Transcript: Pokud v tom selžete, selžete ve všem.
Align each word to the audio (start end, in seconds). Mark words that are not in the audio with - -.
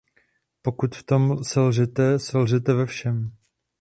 Pokud 0.61 0.95
v 0.95 1.03
tom 1.03 1.43
selžete, 1.43 2.19
selžete 2.19 2.73
ve 2.73 2.85
všem. 2.85 3.31